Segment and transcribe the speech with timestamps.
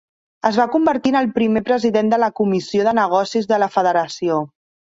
[0.49, 4.43] Es va convertir en el primer president de la Comissió de Negocis de la federació.